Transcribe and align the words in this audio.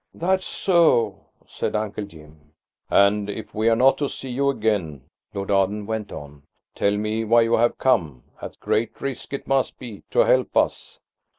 "That's 0.15 0.47
so," 0.47 1.27
said 1.45 1.75
Uncle 1.75 2.05
Jim. 2.05 2.53
"And 2.89 3.29
if 3.29 3.53
we're 3.53 3.75
not 3.75 3.99
to 3.99 4.09
see 4.09 4.31
you 4.31 4.49
again," 4.49 5.03
Lord 5.31 5.51
Arden 5.51 5.85
went 5.85 6.11
on, 6.11 6.41
"tell 6.73 6.97
me 6.97 7.23
why 7.23 7.41
you 7.41 7.53
have 7.57 7.77
come–at 7.77 8.59
great 8.59 8.99
risk 8.99 9.31
it 9.31 9.45
must 9.45 9.77
be–to 9.77 10.19
help 10.21 10.57
us." 10.57 10.97